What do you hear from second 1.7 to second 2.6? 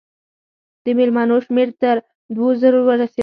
تر دوو